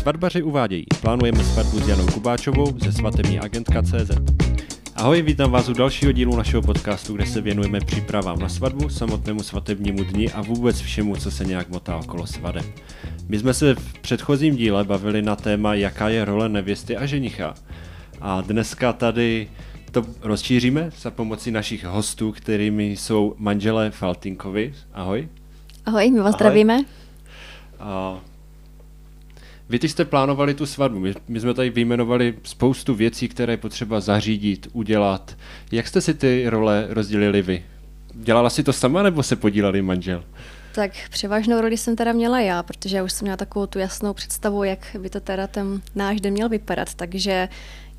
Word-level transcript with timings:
Svatbaři 0.00 0.42
uvádějí. 0.42 0.84
Plánujeme 1.00 1.44
svatbu 1.44 1.78
s 1.78 1.88
Janou 1.88 2.06
Kubáčovou 2.06 2.78
ze 2.78 2.92
svatební 2.92 3.40
agentka 3.40 3.82
CZ. 3.82 4.10
Ahoj, 4.96 5.22
vítám 5.22 5.50
vás 5.50 5.68
u 5.68 5.72
dalšího 5.72 6.12
dílu 6.12 6.36
našeho 6.36 6.62
podcastu, 6.62 7.14
kde 7.14 7.26
se 7.26 7.40
věnujeme 7.40 7.80
přípravám 7.80 8.38
na 8.38 8.48
svatbu, 8.48 8.88
samotnému 8.88 9.42
svatebnímu 9.42 10.04
dni 10.04 10.32
a 10.32 10.42
vůbec 10.42 10.80
všemu, 10.80 11.16
co 11.16 11.30
se 11.30 11.44
nějak 11.44 11.68
motá 11.68 11.96
okolo 11.96 12.26
svadeb. 12.26 12.66
My 13.28 13.38
jsme 13.38 13.54
se 13.54 13.74
v 13.74 13.98
předchozím 13.98 14.56
díle 14.56 14.84
bavili 14.84 15.22
na 15.22 15.36
téma, 15.36 15.74
jaká 15.74 16.08
je 16.08 16.24
role 16.24 16.48
nevěsty 16.48 16.96
a 16.96 17.06
ženicha. 17.06 17.54
A 18.20 18.40
dneska 18.40 18.92
tady 18.92 19.48
to 19.90 20.04
rozšíříme 20.22 20.90
za 21.00 21.10
pomocí 21.10 21.50
našich 21.50 21.84
hostů, 21.84 22.32
kterými 22.32 22.84
jsou 22.90 23.34
manželé 23.38 23.90
Faltinkovi. 23.90 24.74
Ahoj. 24.92 25.28
Ahoj, 25.86 26.10
my 26.10 26.18
vás 26.18 26.26
Ahoj. 26.26 26.38
zdravíme. 26.38 26.84
A 27.80 28.20
vy 29.70 29.78
ty 29.78 29.88
jste 29.88 30.04
plánovali 30.04 30.54
tu 30.54 30.66
svatbu, 30.66 30.98
my, 30.98 31.14
my 31.28 31.40
jsme 31.40 31.54
tady 31.54 31.70
vyjmenovali 31.70 32.34
spoustu 32.42 32.94
věcí, 32.94 33.28
které 33.28 33.52
je 33.52 33.56
potřeba 33.56 34.00
zařídit, 34.00 34.68
udělat. 34.72 35.36
Jak 35.72 35.86
jste 35.86 36.00
si 36.00 36.14
ty 36.14 36.44
role 36.48 36.86
rozdělili 36.88 37.42
vy? 37.42 37.64
Dělala 38.14 38.50
si 38.50 38.62
to 38.62 38.72
sama 38.72 39.02
nebo 39.02 39.22
se 39.22 39.36
podíleli 39.36 39.82
manžel? 39.82 40.24
Tak 40.74 40.90
převážnou 41.10 41.60
roli 41.60 41.76
jsem 41.76 41.96
teda 41.96 42.12
měla 42.12 42.40
já, 42.40 42.62
protože 42.62 42.96
já 42.96 43.02
už 43.02 43.12
jsem 43.12 43.24
měla 43.24 43.36
takovou 43.36 43.66
tu 43.66 43.78
jasnou 43.78 44.14
představu, 44.14 44.64
jak 44.64 44.96
by 44.98 45.10
to 45.10 45.20
teda 45.20 45.46
ten 45.46 45.82
náš 45.94 46.20
den 46.20 46.32
měl 46.32 46.48
vypadat, 46.48 46.94
takže 46.94 47.48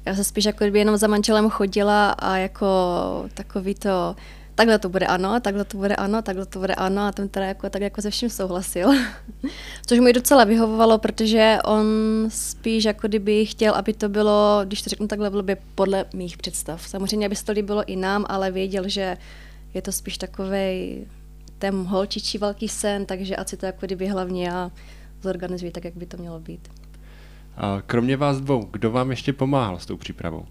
já 0.05 0.15
se 0.15 0.23
spíš 0.23 0.45
jako 0.45 0.63
kdyby 0.63 0.79
jenom 0.79 0.97
za 0.97 1.07
manželem 1.07 1.49
chodila 1.49 2.09
a 2.09 2.37
jako 2.37 2.67
takový 3.33 3.75
to 3.75 4.15
takhle 4.55 4.79
to 4.79 4.89
bude 4.89 5.05
ano, 5.05 5.39
takhle 5.39 5.65
to 5.65 5.77
bude 5.77 5.95
ano, 5.95 6.21
takhle 6.21 6.45
to 6.45 6.59
bude 6.59 6.75
ano 6.75 7.01
a 7.01 7.11
ten 7.11 7.29
teda 7.29 7.45
jako, 7.45 7.69
tak 7.69 7.81
jako 7.81 8.01
se 8.01 8.09
vším 8.09 8.29
souhlasil. 8.29 8.89
Což 9.87 9.99
mu 9.99 10.11
docela 10.11 10.43
vyhovovalo, 10.43 10.97
protože 10.97 11.57
on 11.65 11.85
spíš 12.29 12.83
jako 12.83 13.07
kdyby 13.07 13.45
chtěl, 13.45 13.73
aby 13.73 13.93
to 13.93 14.09
bylo, 14.09 14.61
když 14.63 14.81
to 14.81 14.89
řeknu 14.89 15.07
takhle 15.07 15.29
blbě, 15.29 15.57
podle 15.75 16.05
mých 16.13 16.37
představ. 16.37 16.87
Samozřejmě, 16.87 17.25
aby 17.25 17.35
se 17.35 17.45
to 17.45 17.51
líbilo 17.51 17.83
i 17.85 17.95
nám, 17.95 18.25
ale 18.29 18.51
věděl, 18.51 18.89
že 18.89 19.17
je 19.73 19.81
to 19.81 19.91
spíš 19.91 20.17
takový 20.17 20.97
ten 21.59 21.83
holčičí 21.83 22.37
velký 22.37 22.69
sen, 22.69 23.05
takže 23.05 23.35
ať 23.35 23.49
si 23.49 23.57
to 23.57 23.65
jako 23.65 23.85
kdyby 23.85 24.07
hlavně 24.07 24.47
já 24.47 24.71
zorganizuji 25.23 25.71
tak, 25.71 25.85
jak 25.85 25.95
by 25.95 26.05
to 26.05 26.17
mělo 26.17 26.39
být. 26.39 26.80
Kromě 27.85 28.17
vás 28.17 28.41
dvou, 28.41 28.69
kdo 28.71 28.91
vám 28.91 29.09
ještě 29.09 29.33
pomáhal 29.33 29.79
s 29.79 29.85
tou 29.85 29.97
přípravou? 29.97 30.45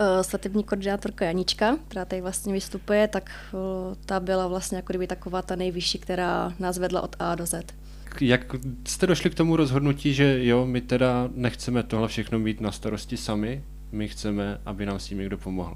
Eh, 0.00 0.24
svatební 0.24 0.64
koordinátorka 0.64 1.24
Janička, 1.24 1.76
která 1.88 2.04
tady 2.04 2.22
vlastně 2.22 2.52
vystupuje, 2.52 3.08
tak 3.08 3.30
eh, 3.54 3.96
ta 4.06 4.20
byla 4.20 4.46
vlastně 4.46 4.76
jako 4.76 4.92
kdyby 4.92 5.06
taková 5.06 5.42
ta 5.42 5.56
nejvyšší, 5.56 5.98
která 5.98 6.52
nás 6.58 6.78
vedla 6.78 7.00
od 7.00 7.16
A 7.18 7.34
do 7.34 7.46
Z. 7.46 7.74
Jak 8.20 8.54
jste 8.86 9.06
došli 9.06 9.30
k 9.30 9.34
tomu 9.34 9.56
rozhodnutí, 9.56 10.14
že 10.14 10.44
jo, 10.44 10.66
my 10.66 10.80
teda 10.80 11.28
nechceme 11.34 11.82
tohle 11.82 12.08
všechno 12.08 12.38
mít 12.38 12.60
na 12.60 12.72
starosti 12.72 13.16
sami, 13.16 13.64
my 13.92 14.08
chceme, 14.08 14.60
aby 14.66 14.86
nám 14.86 14.98
s 14.98 15.06
tím 15.06 15.18
někdo 15.18 15.38
pomohl? 15.38 15.74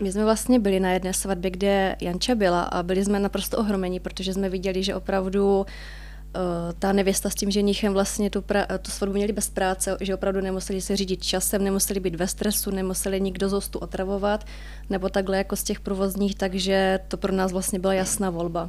My 0.00 0.12
jsme 0.12 0.24
vlastně 0.24 0.58
byli 0.58 0.80
na 0.80 0.90
jedné 0.90 1.12
svatbě, 1.12 1.50
kde 1.50 1.96
Janča 2.00 2.34
byla 2.34 2.62
a 2.62 2.82
byli 2.82 3.04
jsme 3.04 3.20
naprosto 3.20 3.58
ohromeni, 3.58 4.00
protože 4.00 4.34
jsme 4.34 4.48
viděli, 4.48 4.82
že 4.82 4.94
opravdu 4.94 5.60
uh, 5.60 5.66
ta 6.78 6.92
nevěsta 6.92 7.30
s 7.30 7.34
tím 7.34 7.50
ženichem 7.50 7.92
vlastně 7.92 8.30
tu, 8.30 8.42
pra, 8.42 8.66
tu 8.82 8.90
svatbu 8.90 9.14
měli 9.14 9.32
bez 9.32 9.50
práce, 9.50 9.96
že 10.00 10.14
opravdu 10.14 10.40
nemuseli 10.40 10.80
se 10.80 10.96
řídit 10.96 11.24
časem, 11.24 11.64
nemuseli 11.64 12.00
být 12.00 12.14
ve 12.14 12.28
stresu, 12.28 12.70
nemuseli 12.70 13.20
nikdo 13.20 13.48
z 13.48 13.52
hostů 13.52 13.78
otravovat, 13.78 14.44
nebo 14.90 15.08
takhle 15.08 15.38
jako 15.38 15.56
z 15.56 15.62
těch 15.62 15.80
provozních, 15.80 16.34
takže 16.34 17.00
to 17.08 17.16
pro 17.16 17.32
nás 17.32 17.52
vlastně 17.52 17.78
byla 17.78 17.94
jasná 17.94 18.30
volba. 18.30 18.68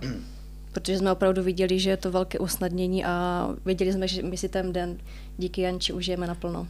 Protože 0.71 0.97
jsme 0.97 1.11
opravdu 1.11 1.43
viděli, 1.43 1.79
že 1.79 1.89
je 1.89 1.97
to 1.97 2.11
velké 2.11 2.39
usnadnění 2.39 3.05
a 3.05 3.47
věděli 3.65 3.93
jsme, 3.93 4.07
že 4.07 4.23
my 4.23 4.37
si 4.37 4.49
ten 4.49 4.73
den 4.73 4.97
díky 5.37 5.61
Janči 5.61 5.93
užijeme 5.93 6.27
naplno. 6.27 6.67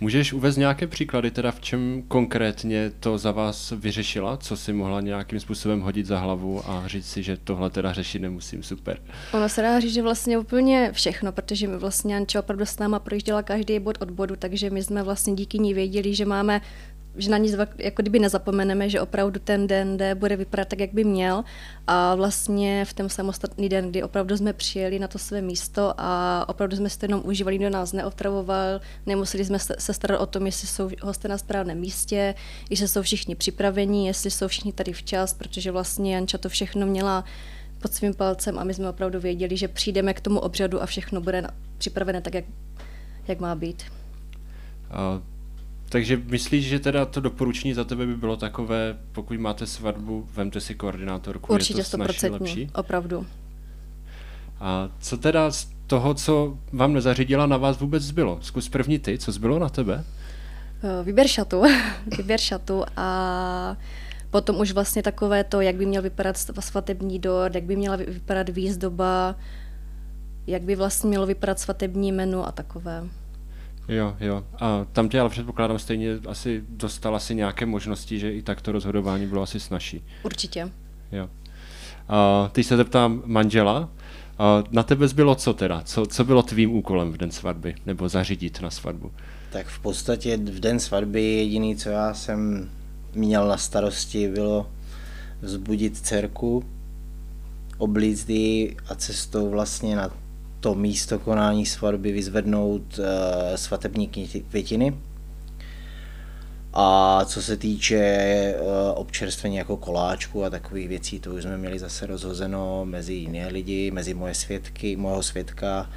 Můžeš 0.00 0.32
uvést 0.32 0.56
nějaké 0.56 0.86
příklady, 0.86 1.30
teda 1.30 1.52
v 1.52 1.60
čem 1.60 2.02
konkrétně 2.08 2.90
to 3.00 3.18
za 3.18 3.32
vás 3.32 3.72
vyřešila, 3.76 4.36
co 4.36 4.56
si 4.56 4.72
mohla 4.72 5.00
nějakým 5.00 5.40
způsobem 5.40 5.80
hodit 5.80 6.06
za 6.06 6.18
hlavu 6.18 6.70
a 6.70 6.82
říct 6.86 7.06
si, 7.06 7.22
že 7.22 7.36
tohle 7.36 7.70
teda 7.70 7.92
řešit 7.92 8.18
nemusím, 8.18 8.62
super. 8.62 8.98
Ono 9.32 9.48
se 9.48 9.62
dá 9.62 9.80
říct, 9.80 9.94
že 9.94 10.02
vlastně 10.02 10.38
úplně 10.38 10.90
všechno, 10.92 11.32
protože 11.32 11.68
my 11.68 11.76
vlastně 11.76 12.16
Anča 12.16 12.40
opravdu 12.40 12.66
s 12.66 12.78
náma 12.78 12.98
projížděla 12.98 13.42
každý 13.42 13.78
bod 13.78 13.98
od 14.00 14.10
bodu, 14.10 14.36
takže 14.36 14.70
my 14.70 14.82
jsme 14.82 15.02
vlastně 15.02 15.34
díky 15.34 15.58
ní 15.58 15.74
věděli, 15.74 16.14
že 16.14 16.24
máme 16.24 16.60
že 17.18 17.30
na 17.30 17.38
nic 17.38 17.56
jako 17.78 18.02
kdyby 18.02 18.18
nezapomeneme, 18.18 18.90
že 18.90 19.00
opravdu 19.00 19.40
ten 19.40 19.66
den 19.66 19.96
D 19.96 20.14
bude 20.14 20.36
vypadat 20.36 20.68
tak, 20.68 20.80
jak 20.80 20.92
by 20.94 21.04
měl 21.04 21.44
a 21.86 22.14
vlastně 22.14 22.84
v 22.84 22.92
ten 22.92 23.08
samostatný 23.08 23.68
den, 23.68 23.90
kdy 23.90 24.02
opravdu 24.02 24.36
jsme 24.36 24.52
přijeli 24.52 24.98
na 24.98 25.08
to 25.08 25.18
své 25.18 25.42
místo 25.42 25.94
a 25.98 26.44
opravdu 26.48 26.76
jsme 26.76 26.88
to 26.90 27.04
jenom 27.04 27.22
užívali, 27.24 27.58
kdo 27.58 27.70
nás 27.70 27.92
neotravoval, 27.92 28.80
nemuseli 29.06 29.44
jsme 29.44 29.58
se 29.58 29.94
starat 29.94 30.20
o 30.20 30.26
tom, 30.26 30.46
jestli 30.46 30.68
jsou 30.68 30.90
hosté 31.02 31.28
na 31.28 31.38
správném 31.38 31.78
místě, 31.78 32.34
jestli 32.70 32.88
jsou 32.88 33.02
všichni 33.02 33.34
připraveni, 33.34 34.06
jestli 34.06 34.30
jsou 34.30 34.48
všichni 34.48 34.72
tady 34.72 34.92
včas, 34.92 35.34
protože 35.34 35.70
vlastně 35.70 36.14
Janča 36.14 36.38
to 36.38 36.48
všechno 36.48 36.86
měla 36.86 37.24
pod 37.82 37.94
svým 37.94 38.14
palcem 38.14 38.58
a 38.58 38.64
my 38.64 38.74
jsme 38.74 38.88
opravdu 38.88 39.20
věděli, 39.20 39.56
že 39.56 39.68
přijdeme 39.68 40.14
k 40.14 40.20
tomu 40.20 40.40
obřadu 40.40 40.82
a 40.82 40.86
všechno 40.86 41.20
bude 41.20 41.46
připravené 41.78 42.20
tak, 42.20 42.34
jak, 42.34 42.44
jak 43.28 43.40
má 43.40 43.54
být. 43.54 43.82
Takže 45.88 46.20
myslíš, 46.30 46.66
že 46.66 46.78
teda 46.78 47.04
to 47.06 47.20
doporučení 47.20 47.74
za 47.74 47.84
tebe 47.84 48.06
by 48.06 48.16
bylo 48.16 48.36
takové, 48.36 48.96
pokud 49.12 49.40
máte 49.40 49.66
svatbu, 49.66 50.28
vemte 50.34 50.60
si 50.60 50.74
koordinátorku, 50.74 51.52
Určitě 51.52 51.80
je 51.80 51.84
to 51.84 51.90
snažší, 51.90 52.26
lepší? 52.26 52.70
opravdu. 52.74 53.26
A 54.60 54.88
co 55.00 55.16
teda 55.16 55.50
z 55.50 55.68
toho, 55.86 56.14
co 56.14 56.58
vám 56.72 56.92
nezařídila, 56.92 57.46
na 57.46 57.56
vás 57.56 57.80
vůbec 57.80 58.02
zbylo? 58.02 58.38
Zkus 58.42 58.68
první 58.68 58.98
ty, 58.98 59.18
co 59.18 59.32
zbylo 59.32 59.58
na 59.58 59.68
tebe? 59.68 60.04
Eh, 60.82 61.04
výběr 61.04 61.28
šatu, 61.28 61.62
výběr 62.18 62.40
šatu 62.40 62.84
a 62.96 63.76
potom 64.30 64.60
už 64.60 64.72
vlastně 64.72 65.02
takové 65.02 65.44
to, 65.44 65.60
jak 65.60 65.76
by 65.76 65.86
měl 65.86 66.02
vypadat 66.02 66.36
svatební 66.60 67.18
dort, 67.18 67.54
jak 67.54 67.64
by 67.64 67.76
měla 67.76 67.96
vypadat 67.96 68.48
výzdoba, 68.48 69.36
jak 70.46 70.62
by 70.62 70.76
vlastně 70.76 71.08
mělo 71.08 71.26
vypadat 71.26 71.60
svatební 71.60 72.12
menu 72.12 72.46
a 72.46 72.52
takové. 72.52 73.04
Jo, 73.88 74.16
jo. 74.20 74.44
A 74.60 74.86
tam 74.92 75.08
tě 75.08 75.20
ale 75.20 75.30
předpokládám 75.30 75.78
stejně 75.78 76.14
asi 76.28 76.62
dostal 76.68 77.16
asi 77.16 77.34
nějaké 77.34 77.66
možnosti, 77.66 78.18
že 78.18 78.32
i 78.32 78.42
tak 78.42 78.62
to 78.62 78.72
rozhodování 78.72 79.26
bylo 79.26 79.42
asi 79.42 79.60
snažší. 79.60 80.04
Určitě. 80.22 80.70
Jo. 81.12 81.28
A 82.08 82.48
teď 82.52 82.66
se 82.66 82.76
zeptám 82.76 83.22
manžela, 83.24 83.88
a 84.38 84.64
na 84.70 84.82
tebe 84.82 85.08
zbylo 85.08 85.34
co 85.34 85.54
teda? 85.54 85.82
Co, 85.84 86.06
co 86.06 86.24
bylo 86.24 86.42
tvým 86.42 86.72
úkolem 86.72 87.12
v 87.12 87.16
den 87.16 87.30
svatby? 87.30 87.74
Nebo 87.86 88.08
zařídit 88.08 88.60
na 88.60 88.70
svatbu? 88.70 89.12
Tak 89.50 89.66
v 89.66 89.78
podstatě 89.78 90.36
v 90.36 90.60
den 90.60 90.80
svatby 90.80 91.22
jediný, 91.22 91.76
co 91.76 91.88
já 91.88 92.14
jsem 92.14 92.70
měl 93.14 93.48
na 93.48 93.56
starosti, 93.56 94.28
bylo 94.28 94.70
vzbudit 95.40 95.98
dcerku, 95.98 96.64
oblíct 97.78 98.30
a 98.88 98.94
cestou 98.96 99.50
vlastně 99.50 99.96
na 99.96 100.10
to 100.60 100.74
místo 100.74 101.18
konání 101.18 101.66
svatby 101.66 102.12
vyzvednout 102.12 102.98
uh, 102.98 103.04
svatební 103.54 104.08
květiny. 104.48 104.94
A 106.72 107.20
co 107.24 107.42
se 107.42 107.56
týče 107.56 108.54
uh, 108.60 108.66
občerstvení 108.94 109.56
jako 109.56 109.76
koláčku 109.76 110.44
a 110.44 110.50
takových 110.50 110.88
věcí, 110.88 111.20
to 111.20 111.30
už 111.30 111.42
jsme 111.42 111.58
měli 111.58 111.78
zase 111.78 112.06
rozhozeno 112.06 112.84
mezi 112.84 113.14
jiné 113.14 113.48
lidi, 113.48 113.90
mezi 113.90 114.14
moje 114.14 114.34
svědky, 114.34 114.96
mojeho 114.96 115.22
svědka, 115.22 115.90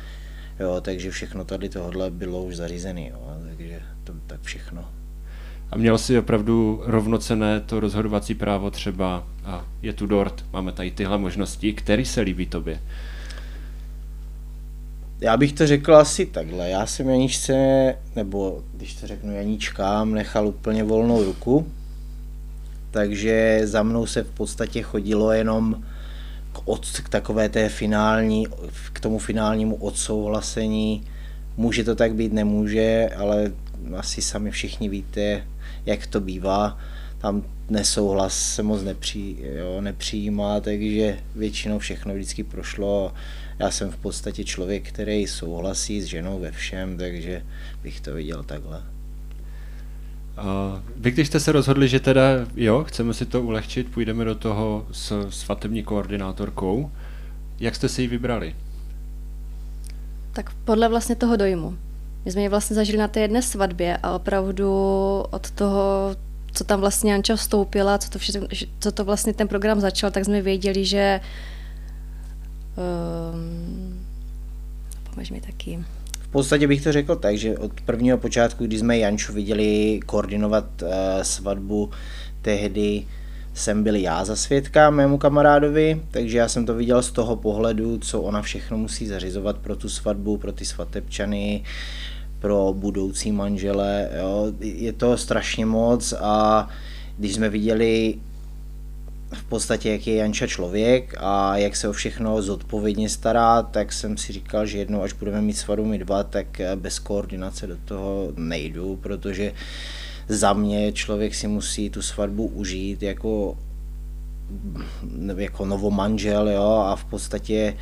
jo, 0.60 0.82
takže 0.82 1.12
všechno 1.12 1.46
tady 1.46 1.70
tohle 1.70 2.12
bylo 2.12 2.44
už 2.44 2.56
zařízené, 2.56 3.12
takže 3.48 3.82
to 4.04 4.14
tak 4.28 4.42
všechno. 4.42 4.86
A 5.72 5.78
měl 5.78 5.98
si 5.98 6.20
opravdu 6.20 6.82
rovnocené 6.86 7.60
to 7.60 7.80
rozhodovací 7.80 8.36
právo 8.36 8.72
třeba, 8.72 9.28
a 9.46 9.66
je 9.82 9.94
tu 9.94 10.08
dort, 10.08 10.46
máme 10.54 10.72
tady 10.72 10.92
tyhle 10.92 11.18
možnosti, 11.18 11.74
který 11.74 12.06
se 12.06 12.22
líbí 12.22 12.46
tobě? 12.46 12.82
Já 15.22 15.38
bych 15.38 15.54
to 15.54 15.68
řekl 15.68 15.96
asi 15.96 16.26
takhle. 16.26 16.70
Já 16.70 16.86
jsem 16.86 17.10
Janíčce, 17.10 17.54
nebo 18.16 18.64
když 18.74 18.94
to 18.94 19.08
řeknu 19.08 19.36
Janíčkám, 19.36 20.14
nechal 20.14 20.48
úplně 20.48 20.84
volnou 20.84 21.24
ruku. 21.24 21.68
Takže 22.92 23.62
za 23.64 23.84
mnou 23.84 24.06
se 24.06 24.24
v 24.24 24.32
podstatě 24.32 24.82
chodilo 24.82 25.32
jenom 25.32 25.84
k, 26.54 26.60
od, 26.66 26.86
k 27.04 27.10
takové 27.10 27.50
té 27.50 27.70
finální, 27.70 28.48
k 28.94 29.00
tomu 29.00 29.20
finálnímu 29.20 29.76
odsouhlasení. 29.76 31.04
Může 31.58 31.84
to 31.84 31.96
tak 31.96 32.16
být, 32.16 32.34
nemůže, 32.34 33.10
ale 33.18 33.52
asi 33.98 34.22
sami 34.22 34.52
všichni 34.52 34.90
víte, 34.90 35.48
jak 35.86 36.08
to 36.08 36.20
bývá. 36.20 36.78
Tam 37.22 37.44
nesouhlas 37.70 38.56
se 38.56 38.64
moc 38.64 38.84
nepři, 38.84 39.36
jo, 39.58 39.82
nepřijímá, 39.82 40.60
takže 40.60 41.18
většinou 41.36 41.80
všechno 41.80 42.14
vždycky 42.14 42.44
prošlo 42.44 43.14
já 43.62 43.72
jsem 43.72 43.92
v 43.92 43.98
podstatě 43.98 44.44
člověk, 44.44 44.88
který 44.88 45.28
souhlasí 45.28 46.02
s 46.02 46.06
ženou 46.06 46.40
ve 46.40 46.52
všem, 46.52 46.98
takže 46.98 47.44
bych 47.84 48.02
to 48.02 48.14
viděl 48.14 48.44
takhle. 48.44 48.82
A 50.38 50.82
vy, 50.98 51.12
když 51.12 51.28
jste 51.28 51.40
se 51.40 51.52
rozhodli, 51.52 51.88
že 51.88 52.00
teda 52.00 52.24
jo, 52.56 52.84
chceme 52.84 53.14
si 53.14 53.26
to 53.26 53.42
ulehčit, 53.42 53.92
půjdeme 53.92 54.26
do 54.26 54.36
toho 54.36 54.86
s 54.92 55.30
svatební 55.30 55.84
koordinátorkou, 55.84 56.92
jak 57.60 57.76
jste 57.76 57.90
si 57.90 58.02
ji 58.02 58.08
vybrali? 58.08 58.56
Tak 60.32 60.54
podle 60.66 60.90
vlastně 60.90 61.16
toho 61.16 61.36
dojmu. 61.36 61.78
My 62.26 62.32
jsme 62.32 62.42
ji 62.42 62.50
vlastně 62.50 62.76
zažili 62.76 62.98
na 62.98 63.08
té 63.08 63.20
jedné 63.20 63.42
svatbě 63.42 63.98
a 64.04 64.12
opravdu 64.12 64.70
od 65.32 65.52
toho, 65.52 66.16
co 66.54 66.64
tam 66.64 66.80
vlastně 66.80 67.12
Janča 67.12 67.36
vstoupila, 67.36 67.98
co 67.98 68.10
to, 68.10 68.20
všechno, 68.20 68.48
co 68.80 68.92
to 68.92 69.06
vlastně 69.06 69.34
ten 69.34 69.48
program 69.48 69.80
začal, 69.80 70.12
tak 70.12 70.26
jsme 70.26 70.42
věděli, 70.42 70.86
že 70.86 71.20
um, 73.34 74.06
pomož 75.10 75.32
mi 75.32 75.42
taky. 75.42 75.80
V 76.20 76.28
podstatě 76.32 76.68
bych 76.68 76.84
to 76.84 76.92
řekl 76.92 77.16
tak, 77.16 77.38
že 77.38 77.58
od 77.58 77.82
prvního 77.82 78.18
počátku, 78.18 78.66
kdy 78.66 78.78
jsme 78.78 78.98
Janču 78.98 79.34
viděli 79.34 80.00
koordinovat 80.06 80.82
uh, 80.82 80.90
svatbu, 81.22 81.92
tehdy 82.42 83.06
jsem 83.54 83.84
byl 83.84 83.96
já 83.96 84.26
za 84.26 84.36
svědka 84.36 84.90
mému 84.90 85.18
kamarádovi, 85.18 86.02
takže 86.12 86.38
já 86.38 86.48
jsem 86.48 86.66
to 86.66 86.76
viděl 86.76 87.02
z 87.02 87.12
toho 87.12 87.36
pohledu, 87.36 87.98
co 87.98 88.22
ona 88.22 88.42
všechno 88.42 88.78
musí 88.78 89.08
zařizovat 89.08 89.58
pro 89.58 89.76
tu 89.76 89.90
svatbu, 89.90 90.38
pro 90.38 90.52
ty 90.52 90.66
svatebčany, 90.66 91.64
pro 92.42 92.74
budoucí 92.78 93.32
manžele. 93.32 94.10
Jo. 94.20 94.54
Je 94.60 94.94
to 94.94 95.18
strašně 95.18 95.66
moc 95.66 96.14
a 96.20 96.68
když 97.18 97.34
jsme 97.34 97.50
viděli 97.50 98.16
v 99.34 99.44
podstatě, 99.44 99.92
jak 99.92 100.08
je 100.08 100.16
Janča 100.16 100.48
člověk 100.48 101.16
a 101.18 101.58
jak 101.58 101.76
se 101.76 101.90
o 101.90 101.94
všechno 101.94 102.42
zodpovědně 102.42 103.10
stará, 103.10 103.62
tak 103.62 103.94
jsem 103.94 104.18
si 104.18 104.34
říkal, 104.34 104.66
že 104.66 104.78
jednou, 104.78 105.02
až 105.02 105.14
budeme 105.14 105.42
mít 105.42 105.54
svatbu 105.54 105.86
my 105.86 105.98
dva, 105.98 106.24
tak 106.24 106.62
bez 106.76 107.00
koordinace 107.00 107.68
do 107.68 107.78
toho 107.86 108.34
nejdu, 108.36 108.96
protože 108.96 109.54
za 110.28 110.54
mě 110.54 110.92
člověk 110.92 111.36
si 111.36 111.48
musí 111.48 111.90
tu 111.90 112.02
svatbu 112.02 112.48
užít 112.48 113.04
jako, 113.04 113.58
jako 115.38 115.66
novomanžel, 115.66 116.50
jo, 116.50 116.84
a 116.86 116.96
v 116.96 117.06
podstatě 117.06 117.78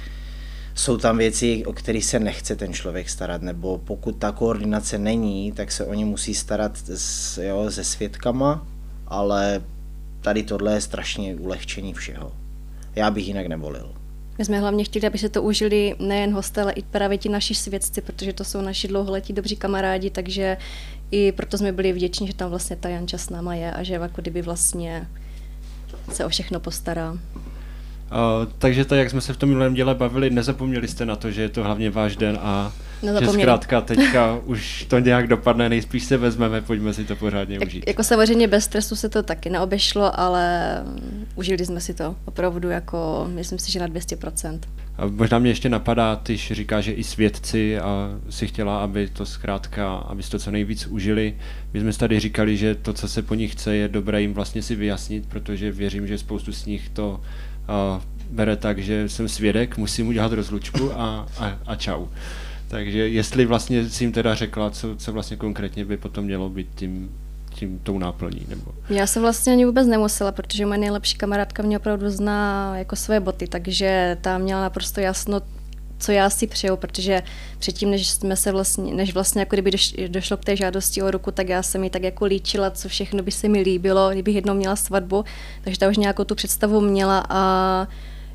jsou 0.80 0.98
tam 0.98 1.18
věci, 1.18 1.66
o 1.66 1.74
které 1.74 2.02
se 2.02 2.20
nechce 2.20 2.56
ten 2.56 2.74
člověk 2.74 3.10
starat, 3.10 3.42
nebo 3.42 3.78
pokud 3.78 4.16
ta 4.16 4.32
koordinace 4.32 4.98
není, 4.98 5.52
tak 5.52 5.72
se 5.72 5.86
o 5.86 5.94
ně 5.94 6.06
musí 6.06 6.36
starat 6.36 6.78
s, 6.96 7.38
jo, 7.38 7.72
se 7.72 7.84
svědkama, 7.84 8.68
ale 9.08 9.64
tady 10.22 10.44
tohle 10.44 10.74
je 10.74 10.82
strašně 10.82 11.36
ulehčení 11.36 11.94
všeho. 11.94 12.32
Já 12.96 13.12
bych 13.12 13.28
jinak 13.28 13.48
nevolil. 13.48 13.94
My 14.38 14.46
jsme 14.46 14.60
hlavně 14.60 14.84
chtěli, 14.84 15.08
aby 15.08 15.18
se 15.18 15.30
to 15.30 15.44
užili 15.44 15.96
nejen 16.00 16.34
hosté, 16.34 16.62
ale 16.62 16.72
i 16.72 16.82
právě 16.82 17.18
ti 17.18 17.30
naši 17.30 17.56
svědci, 17.56 18.02
protože 18.02 18.34
to 18.34 18.44
jsou 18.44 18.62
naši 18.62 18.88
dlouholetí 18.88 19.34
dobří 19.34 19.56
kamarádi, 19.56 20.10
takže 20.10 20.58
i 21.12 21.32
proto 21.32 21.58
jsme 21.58 21.72
byli 21.72 21.94
vděční, 21.94 22.28
že 22.28 22.34
tam 22.34 22.50
vlastně 22.50 22.76
ta 22.76 22.90
Janča 22.90 23.18
s 23.18 23.30
náma 23.30 23.56
je 23.56 23.72
a 23.72 23.84
že 23.84 23.94
jako 23.94 24.22
kdyby 24.22 24.42
vlastně 24.42 25.08
se 26.14 26.26
o 26.26 26.30
všechno 26.30 26.60
postará. 26.60 27.18
Uh, 28.12 28.52
takže 28.58 28.86
tak, 28.86 29.00
jak 29.00 29.10
jsme 29.10 29.22
se 29.22 29.34
v 29.34 29.38
tom 29.38 29.50
minulém 29.50 29.74
díle 29.74 29.96
bavili, 29.96 30.30
nezapomněli 30.30 30.88
jste 30.88 31.06
na 31.06 31.16
to, 31.16 31.32
že 31.32 31.42
je 31.42 31.50
to 31.50 31.64
hlavně 31.64 31.90
váš 31.90 32.16
den 32.16 32.40
a 32.42 32.72
že 33.20 33.28
zkrátka 33.28 33.82
teďka 33.82 34.40
už 34.46 34.86
to 34.90 35.00
nějak 35.00 35.28
dopadne, 35.28 35.70
nejspíš 35.70 36.04
se 36.04 36.18
vezmeme, 36.18 36.62
pojďme 36.62 36.94
si 36.94 37.06
to 37.06 37.16
pořádně 37.16 37.60
užít. 37.60 37.84
Jako 37.88 38.04
samozřejmě 38.04 38.48
bez 38.48 38.64
stresu 38.64 38.96
se 38.96 39.10
to 39.10 39.24
taky 39.24 39.50
neobešlo, 39.50 40.20
ale 40.20 40.76
užili 41.36 41.66
jsme 41.66 41.82
si 41.82 41.94
to 41.94 42.16
opravdu 42.26 42.70
jako, 42.70 43.30
myslím 43.34 43.60
si, 43.60 43.72
že 43.72 43.80
na 43.80 43.88
200%. 43.88 44.60
A 44.98 45.06
možná 45.06 45.40
mě 45.40 45.52
ještě 45.52 45.70
napadá, 45.70 46.16
ty 46.16 46.38
říká, 46.38 46.82
že 46.82 46.92
i 46.92 47.04
svědci 47.04 47.80
a 47.80 48.10
si 48.30 48.48
chtěla, 48.48 48.84
aby 48.84 49.08
to 49.08 49.26
zkrátka, 49.26 49.96
aby 49.96 50.24
to 50.24 50.40
co 50.40 50.52
nejvíc 50.52 50.88
užili. 50.88 51.36
My 51.74 51.80
jsme 51.80 51.94
tady 51.94 52.20
říkali, 52.20 52.58
že 52.58 52.76
to, 52.76 52.94
co 52.94 53.08
se 53.08 53.22
po 53.22 53.36
nich 53.36 53.52
chce, 53.52 53.76
je 53.76 53.88
dobré 53.88 54.22
jim 54.22 54.34
vlastně 54.34 54.62
si 54.62 54.76
vyjasnit, 54.76 55.26
protože 55.26 55.72
věřím, 55.72 56.08
že 56.08 56.18
spoustu 56.18 56.54
z 56.54 56.66
nich 56.66 56.90
to 56.90 57.22
bere 58.32 58.56
tak, 58.56 58.80
že 58.80 59.10
jsem 59.10 59.28
svědek, 59.28 59.78
musím 59.78 60.08
udělat 60.08 60.32
rozlučku 60.32 60.92
a, 60.94 61.28
a, 61.38 61.58
a 61.66 61.76
čau. 61.76 62.06
Takže 62.68 63.10
jestli 63.10 63.46
vlastně 63.46 63.90
si 63.90 64.04
jim 64.04 64.12
teda 64.12 64.36
řekla, 64.36 64.70
co, 64.72 64.96
co 64.96 65.14
vlastně 65.14 65.38
konkrétně 65.38 65.86
by 65.86 65.98
potom 65.98 66.26
mělo 66.26 66.50
být 66.50 66.68
tím, 66.76 67.12
tím 67.50 67.80
tou 67.84 68.00
náplní? 68.00 68.46
Nebo... 68.50 68.72
Já 68.90 69.08
jsem 69.08 69.22
vlastně 69.22 69.54
ani 69.54 69.66
vůbec 69.66 69.88
nemusela, 69.88 70.32
protože 70.32 70.66
moje 70.66 70.80
nejlepší 70.80 71.18
kamarádka 71.18 71.64
mě 71.64 71.78
opravdu 71.78 72.10
zná 72.10 72.72
jako 72.78 72.96
své 72.96 73.20
boty, 73.20 73.48
takže 73.48 74.18
tam 74.22 74.42
měla 74.42 74.62
naprosto 74.62 75.00
jasno, 75.00 75.42
co 76.00 76.12
já 76.12 76.30
si 76.30 76.48
přeju, 76.48 76.76
protože 76.76 77.24
předtím, 77.60 77.92
než 77.92 78.08
jsme 78.08 78.36
se 78.36 78.52
vlastně, 78.52 78.94
než 78.94 79.14
vlastně 79.14 79.42
jako 79.42 79.56
kdyby 79.56 79.72
došlo 80.08 80.38
k 80.38 80.46
té 80.46 80.56
žádosti 80.56 81.02
o 81.02 81.12
ruku, 81.12 81.32
tak 81.32 81.50
já 81.50 81.64
jsem 81.64 81.82
mi 81.82 81.90
tak 81.90 82.04
jako 82.04 82.26
líčila, 82.26 82.72
co 82.72 82.90
všechno 82.90 83.24
by 83.24 83.32
se 83.32 83.48
mi 83.48 83.62
líbilo, 83.62 84.10
kdybych 84.10 84.36
jednou 84.36 84.54
měla 84.54 84.76
svatbu, 84.76 85.26
takže 85.64 85.80
ta 85.80 85.90
už 85.90 85.98
nějakou 85.98 86.24
tu 86.24 86.36
představu 86.36 86.82
měla 86.82 87.26
a 87.30 87.88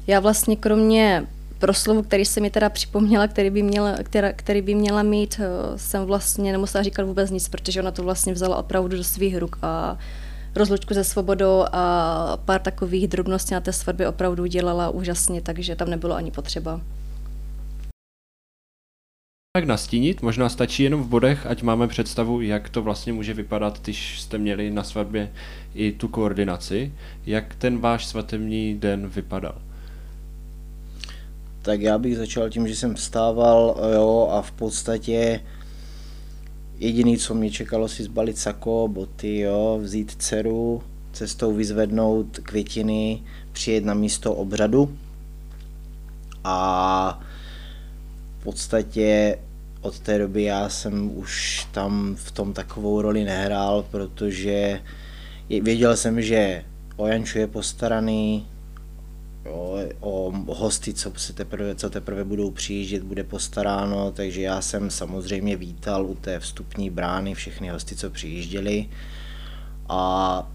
já 0.06 0.20
vlastně 0.20 0.56
kromě 0.56 1.26
proslovu, 1.58 2.02
který 2.02 2.24
se 2.24 2.40
mi 2.40 2.50
teda 2.50 2.68
připomněla, 2.68 3.28
který 3.28 3.50
by 3.50 3.62
měla, 3.62 3.92
která, 4.02 4.32
který 4.32 4.62
by 4.62 4.74
měla 4.74 5.02
mít, 5.02 5.40
eh, 5.40 5.78
jsem 5.78 6.04
vlastně 6.04 6.52
nemusela 6.52 6.84
říkat 6.84 7.06
vůbec 7.06 7.30
nic, 7.30 7.48
protože 7.48 7.80
ona 7.80 7.90
to 7.90 8.02
vlastně 8.02 8.32
vzala 8.32 8.56
opravdu 8.56 8.96
do 8.96 9.04
svých 9.04 9.38
ruk 9.38 9.58
a 9.62 9.98
rozlučku 10.56 10.94
se 10.94 11.04
svobodou 11.04 11.64
a 11.72 12.36
pár 12.44 12.60
takových 12.60 13.08
drobností 13.08 13.54
na 13.54 13.60
té 13.60 13.72
svatbě 13.72 14.08
opravdu 14.08 14.46
dělala 14.46 14.90
úžasně, 14.90 15.40
takže 15.40 15.76
tam 15.76 15.90
nebylo 15.90 16.14
ani 16.14 16.30
potřeba. 16.30 16.80
Jak 19.56 19.66
nastínit, 19.66 20.22
možná 20.22 20.48
stačí 20.48 20.82
jenom 20.82 21.02
v 21.02 21.08
bodech, 21.08 21.46
ať 21.46 21.62
máme 21.62 21.88
představu, 21.88 22.40
jak 22.40 22.68
to 22.68 22.82
vlastně 22.82 23.12
může 23.12 23.34
vypadat, 23.34 23.80
když 23.82 24.20
jste 24.20 24.38
měli 24.38 24.70
na 24.70 24.84
svatbě 24.84 25.32
i 25.74 25.92
tu 25.92 26.08
koordinaci, 26.08 26.92
jak 27.26 27.54
ten 27.54 27.78
váš 27.78 28.06
svatební 28.06 28.74
den 28.74 29.08
vypadal. 29.08 29.62
Tak 31.62 31.80
já 31.80 31.98
bych 31.98 32.16
začal 32.16 32.50
tím, 32.50 32.68
že 32.68 32.76
jsem 32.76 32.94
vstával 32.94 33.80
jo, 33.94 34.28
a 34.30 34.42
v 34.42 34.52
podstatě 34.52 35.40
jediný, 36.78 37.18
co 37.18 37.34
mě 37.34 37.50
čekalo, 37.50 37.88
si 37.88 38.04
zbalit 38.04 38.38
sako, 38.38 38.88
boty, 38.92 39.38
jo, 39.38 39.78
vzít 39.82 40.14
dceru, 40.18 40.82
cestou 41.12 41.52
vyzvednout 41.52 42.38
květiny, 42.38 43.22
přijet 43.52 43.84
na 43.84 43.94
místo 43.94 44.34
obřadu 44.34 44.96
a 46.44 47.20
podstatě 48.44 49.38
od 49.80 49.98
té 49.98 50.18
doby 50.18 50.42
já 50.42 50.68
jsem 50.68 51.16
už 51.16 51.66
tam 51.72 52.14
v 52.18 52.30
tom 52.30 52.52
takovou 52.52 53.02
roli 53.02 53.24
nehrál, 53.24 53.84
protože 53.90 54.80
věděl 55.62 55.96
jsem, 55.96 56.22
že 56.22 56.64
o 56.96 57.06
Janču 57.06 57.38
je 57.38 57.46
postaraný, 57.46 58.46
jo, 59.44 59.78
o 60.00 60.32
hosty, 60.46 60.94
co, 60.94 61.12
se 61.16 61.32
teprve, 61.32 61.74
co 61.74 61.90
teprve 61.90 62.24
budou 62.24 62.50
přijíždět, 62.50 63.02
bude 63.02 63.24
postaráno, 63.24 64.12
takže 64.12 64.42
já 64.42 64.60
jsem 64.60 64.90
samozřejmě 64.90 65.56
vítal 65.56 66.06
u 66.06 66.14
té 66.14 66.40
vstupní 66.40 66.90
brány 66.90 67.34
všechny 67.34 67.68
hosty, 67.68 67.96
co 67.96 68.10
přijížděli. 68.10 68.88
A 69.88 70.50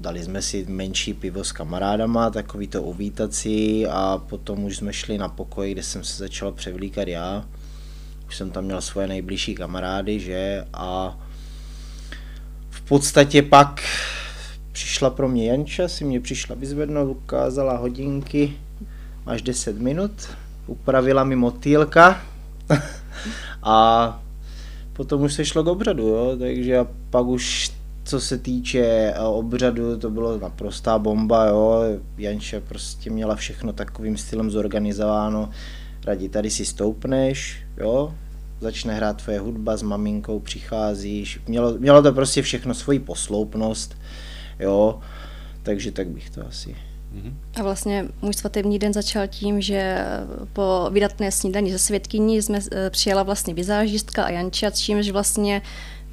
dali 0.00 0.24
jsme 0.24 0.42
si 0.42 0.66
menší 0.68 1.14
pivo 1.14 1.44
s 1.44 1.52
kamarádama, 1.52 2.30
takový 2.30 2.68
to 2.68 2.82
uvítací 2.82 3.86
a 3.86 4.22
potom 4.28 4.64
už 4.64 4.76
jsme 4.76 4.92
šli 4.92 5.18
na 5.18 5.28
pokoj, 5.28 5.72
kde 5.72 5.82
jsem 5.82 6.04
se 6.04 6.18
začal 6.18 6.52
převlíkat 6.52 7.08
já. 7.08 7.44
Už 8.28 8.36
jsem 8.36 8.50
tam 8.50 8.64
měl 8.64 8.80
svoje 8.80 9.08
nejbližší 9.08 9.54
kamarády, 9.54 10.20
že? 10.20 10.64
A 10.72 11.18
v 12.70 12.80
podstatě 12.80 13.42
pak 13.42 13.80
Přišla 14.74 15.10
pro 15.10 15.28
mě 15.28 15.50
Janča, 15.50 15.88
si 15.88 16.04
mě 16.04 16.20
přišla 16.20 16.54
vyzvednout, 16.54 17.10
ukázala 17.10 17.76
hodinky, 17.76 18.52
máš 19.26 19.42
10 19.42 19.78
minut, 19.78 20.10
upravila 20.66 21.24
mi 21.24 21.36
motýlka. 21.36 22.22
A 23.62 24.22
potom 24.92 25.22
už 25.22 25.34
se 25.34 25.44
šlo 25.44 25.62
k 25.62 25.66
obřadu, 25.66 26.06
jo, 26.06 26.36
takže 26.38 26.80
pak 27.10 27.26
už 27.26 27.72
co 28.04 28.20
se 28.20 28.38
týče 28.38 28.80
eh, 28.80 29.18
obřadu, 29.18 29.98
to 29.98 30.10
bylo 30.10 30.38
naprostá 30.38 30.98
bomba, 30.98 31.46
jo, 31.46 31.82
Janča 32.18 32.60
prostě 32.60 33.10
měla 33.10 33.34
všechno 33.34 33.72
takovým 33.72 34.16
stylem 34.16 34.50
zorganizováno, 34.50 35.50
radí 36.04 36.28
tady 36.28 36.50
si 36.50 36.64
stoupneš, 36.64 37.62
jo, 37.76 38.14
začne 38.60 38.94
hrát 38.94 39.22
tvoje 39.22 39.40
hudba, 39.40 39.76
s 39.76 39.82
maminkou 39.82 40.40
přicházíš, 40.40 41.40
mělo, 41.48 41.74
mělo 41.78 42.02
to 42.02 42.12
prostě 42.12 42.42
všechno 42.42 42.74
svoji 42.74 42.98
posloupnost, 42.98 43.96
jo, 44.60 45.00
takže 45.62 45.92
tak 45.92 46.08
bych 46.08 46.30
to 46.30 46.46
asi 46.46 46.76
a 47.56 47.62
vlastně 47.62 48.08
můj 48.22 48.34
svatební 48.34 48.78
den 48.78 48.92
začal 48.92 49.26
tím, 49.26 49.60
že 49.60 50.06
po 50.52 50.88
vydatné 50.92 51.32
snídani 51.32 51.72
ze 51.72 51.78
světkyní 51.78 52.42
jsme 52.42 52.58
eh, 52.72 52.90
přijela 52.90 53.22
vlastně 53.22 53.54
vizážistka 53.54 54.24
a 54.24 54.30
Janča, 54.30 54.70
s 54.70 54.80
čímž 54.80 55.10
vlastně 55.10 55.62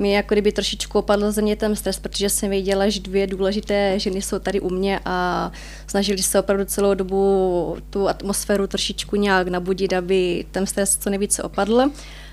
mi 0.01 0.11
jako 0.11 0.35
kdyby 0.35 0.51
trošičku 0.51 0.99
opadl 0.99 1.31
ze 1.31 1.41
mě 1.41 1.55
ten 1.55 1.75
stres, 1.75 1.99
protože 1.99 2.29
jsem 2.29 2.49
věděla, 2.49 2.89
že 2.89 2.99
dvě 2.99 3.27
důležité 3.27 3.99
ženy 3.99 4.21
jsou 4.21 4.39
tady 4.39 4.59
u 4.59 4.69
mě 4.69 4.99
a 5.05 5.51
snažili 5.87 6.23
se 6.23 6.39
opravdu 6.39 6.65
celou 6.65 6.93
dobu 6.93 7.77
tu 7.89 8.09
atmosféru 8.09 8.67
trošičku 8.67 9.15
nějak 9.15 9.47
nabudit, 9.47 9.93
aby 9.93 10.45
ten 10.51 10.65
stres 10.65 10.97
co 10.97 11.09
nejvíce 11.09 11.43
opadl. 11.43 11.81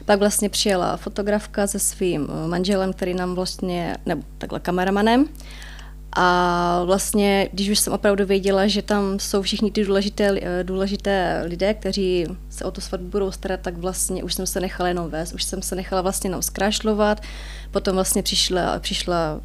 Pak 0.04 0.18
vlastně 0.18 0.48
přijela 0.48 0.96
fotografka 0.96 1.66
se 1.66 1.78
svým 1.78 2.28
manželem, 2.46 2.92
který 2.92 3.14
nám 3.14 3.34
vlastně, 3.34 3.96
nebo 4.06 4.22
takhle 4.38 4.60
kameramanem, 4.60 5.28
A 6.20 6.82
vlastně, 6.84 7.48
když 7.52 7.68
už 7.68 7.78
jsem 7.78 7.92
opravdu 7.92 8.26
věděla, 8.26 8.66
že 8.66 8.82
tam 8.82 9.18
jsou 9.18 9.42
všichni 9.42 9.70
ty 9.70 9.84
důležité, 9.84 10.34
důležité 10.62 11.42
lidé, 11.46 11.74
kteří 11.74 12.26
se 12.50 12.64
o 12.64 12.70
tu 12.70 12.80
svatbu 12.80 13.08
budou 13.08 13.32
starat, 13.32 13.60
tak 13.60 13.76
vlastně 13.76 14.24
už 14.24 14.34
jsem 14.34 14.46
se 14.46 14.60
nechala 14.60 14.88
jenom 14.88 15.10
vést, 15.10 15.32
už 15.32 15.44
jsem 15.44 15.62
se 15.62 15.74
nechala 15.74 16.02
vlastně 16.02 16.28
jenom 16.28 16.42
zkrášlovat, 16.42 17.20
potom 17.70 17.94
vlastně 17.94 18.22
přišla, 18.22 18.78
přišla, 18.78 19.40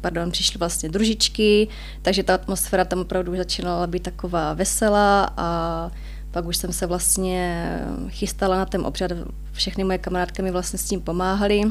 pardon, 0.00 0.30
přišly 0.30 0.58
vlastně 0.58 0.88
družičky, 0.88 1.68
takže 2.02 2.22
ta 2.22 2.34
atmosféra 2.34 2.84
tam 2.84 3.00
opravdu 3.00 3.36
začínala 3.36 3.86
být 3.86 4.02
taková 4.02 4.52
veselá 4.54 5.30
a 5.36 5.90
pak 6.30 6.46
už 6.46 6.56
jsem 6.56 6.72
se 6.72 6.86
vlastně 6.86 7.70
chystala 8.08 8.56
na 8.56 8.66
ten 8.66 8.86
obřad, 8.86 9.10
všechny 9.52 9.84
moje 9.84 9.98
kamarádky 9.98 10.42
mi 10.42 10.50
vlastně 10.50 10.78
s 10.78 10.84
tím 10.84 11.00
pomáhaly, 11.00 11.62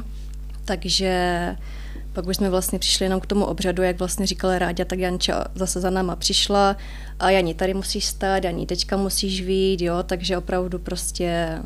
takže 0.65 1.55
pak 2.13 2.27
už 2.27 2.37
jsme 2.37 2.49
vlastně 2.49 2.79
přišli 2.79 3.05
jenom 3.05 3.19
k 3.19 3.25
tomu 3.25 3.45
obřadu, 3.45 3.83
jak 3.83 3.99
vlastně 3.99 4.27
říkala 4.27 4.59
Ráďa, 4.59 4.85
tak 4.85 4.99
Janča 4.99 5.45
zase 5.55 5.79
za 5.79 5.89
náma 5.89 6.15
přišla 6.15 6.77
a 7.19 7.29
Jani, 7.29 7.53
tady 7.53 7.73
musíš 7.73 8.05
stát, 8.05 8.43
Jani, 8.43 8.65
teďka 8.65 8.97
musíš 8.97 9.41
vít, 9.41 9.81
jo, 9.81 10.03
takže 10.03 10.37
opravdu 10.37 10.79
prostě 10.79 11.59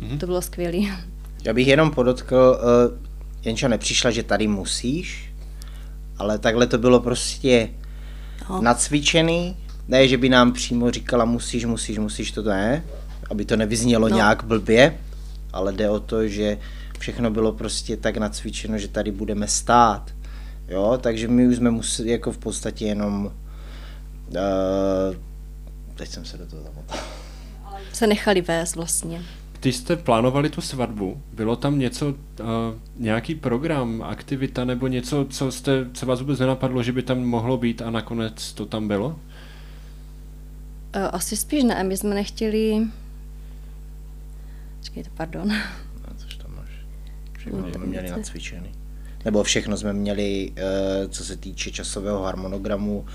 mm-hmm. 0.00 0.18
to 0.18 0.26
bylo 0.26 0.42
skvělé. 0.42 0.96
Já 1.44 1.52
bych 1.52 1.66
jenom 1.66 1.90
podotkl, 1.90 2.58
uh, 2.60 2.98
Janča 3.44 3.68
nepřišla, 3.68 4.10
že 4.10 4.22
tady 4.22 4.48
musíš, 4.48 5.32
ale 6.18 6.38
takhle 6.38 6.66
to 6.66 6.78
bylo 6.78 7.00
prostě 7.00 7.68
no. 8.50 8.62
nacvičený, 8.62 9.56
ne, 9.88 10.08
že 10.08 10.18
by 10.18 10.28
nám 10.28 10.52
přímo 10.52 10.90
říkala 10.90 11.24
musíš, 11.24 11.64
musíš, 11.64 11.98
musíš, 11.98 12.32
to 12.32 12.42
ne, 12.42 12.84
aby 13.30 13.44
to 13.44 13.56
nevyznělo 13.56 14.08
no. 14.08 14.16
nějak 14.16 14.44
blbě, 14.44 14.98
ale 15.52 15.72
jde 15.72 15.90
o 15.90 16.00
to, 16.00 16.28
že 16.28 16.58
všechno 16.98 17.30
bylo 17.30 17.52
prostě 17.52 17.96
tak 17.96 18.16
nacvičeno, 18.16 18.78
že 18.78 18.88
tady 18.88 19.12
budeme 19.12 19.48
stát. 19.48 20.14
Jo, 20.68 20.98
takže 21.02 21.28
my 21.28 21.48
už 21.48 21.56
jsme 21.56 21.70
museli 21.70 22.10
jako 22.10 22.32
v 22.32 22.38
podstatě 22.38 22.86
jenom 22.86 23.26
uh, 23.26 23.32
teď 25.94 26.08
jsem 26.08 26.24
se 26.24 26.38
do 26.38 26.46
toho 26.46 26.62
zamotal. 26.62 26.98
Se 27.92 28.06
nechali 28.06 28.40
vést 28.40 28.76
vlastně. 28.76 29.22
Když 29.60 29.76
jste 29.76 29.96
plánovali 29.96 30.50
tu 30.50 30.60
svatbu, 30.60 31.22
bylo 31.32 31.56
tam 31.56 31.78
něco, 31.78 32.08
uh, 32.08 32.14
nějaký 32.96 33.34
program, 33.34 34.02
aktivita 34.02 34.64
nebo 34.64 34.86
něco, 34.86 35.26
co, 35.30 35.52
jste, 35.52 35.86
co 35.92 36.06
vás 36.06 36.20
vůbec 36.20 36.38
nenapadlo, 36.38 36.82
že 36.82 36.92
by 36.92 37.02
tam 37.02 37.18
mohlo 37.18 37.56
být 37.56 37.82
a 37.82 37.90
nakonec 37.90 38.52
to 38.52 38.66
tam 38.66 38.88
bylo? 38.88 39.08
Uh, 39.08 39.14
asi 41.12 41.36
spíš 41.36 41.64
ne, 41.64 41.84
my 41.84 41.96
jsme 41.96 42.14
nechtěli... 42.14 42.86
Počkejte, 44.78 45.10
pardon. 45.14 45.52
Všechno 47.46 47.72
jsme 47.74 47.86
měli 47.86 48.10
nacvičený. 48.10 48.72
Nebo 49.24 49.42
všechno 49.42 49.76
jsme 49.76 49.92
měli, 49.92 50.52
eh, 50.56 51.08
co 51.08 51.24
se 51.24 51.36
týče 51.36 51.70
časového 51.70 52.22
harmonogramu. 52.22 53.06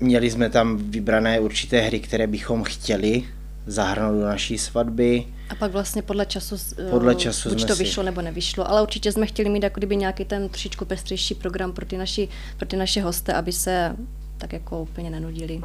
Měli 0.00 0.30
jsme 0.30 0.50
tam 0.50 0.76
vybrané 0.76 1.40
určité 1.40 1.80
hry, 1.80 2.00
které 2.00 2.26
bychom 2.26 2.64
chtěli 2.64 3.24
zahrnout 3.66 4.14
do 4.14 4.24
naší 4.24 4.58
svatby. 4.58 5.24
A 5.48 5.54
pak 5.54 5.72
vlastně 5.72 6.02
podle 6.02 6.26
času, 6.26 6.56
eh, 6.78 6.90
podle 6.90 7.14
času 7.14 7.48
buď 7.48 7.64
to 7.66 7.76
vyšlo 7.76 8.02
si... 8.02 8.04
nebo 8.04 8.22
nevyšlo, 8.22 8.70
ale 8.70 8.82
určitě 8.82 9.12
jsme 9.12 9.26
chtěli 9.26 9.50
mít 9.50 9.62
jako 9.62 9.80
kdyby 9.80 9.96
nějaký 9.96 10.24
ten 10.24 10.48
trošičku 10.48 10.84
pestřejší 10.84 11.34
program 11.34 11.72
pro 11.72 11.86
ty, 11.86 11.96
naši, 11.96 12.28
pro 12.56 12.66
ty 12.66 12.76
naše 12.76 13.02
hosty, 13.02 13.32
aby 13.32 13.52
se 13.52 13.96
tak 14.38 14.52
jako 14.52 14.82
úplně 14.82 15.10
nenudili. 15.10 15.60